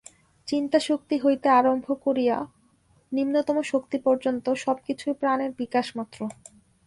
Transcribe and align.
চিন্তাশক্তি 0.47 1.15
হইতে 1.23 1.47
আরম্ভ 1.51 1.87
করিয়া 2.05 2.37
নিম্নতম 3.11 3.57
শক্তি 3.71 3.97
পর্যন্ত 3.97 4.45
সবকিছুই 4.63 5.13
প্রাণের 5.13 5.51
বিকাশমাত্র। 5.59 6.19